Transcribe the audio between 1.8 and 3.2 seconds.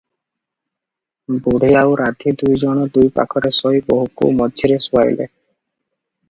ଆଉ ରାଧୀ ଦୁଇ ଜଣ ଦୁଇ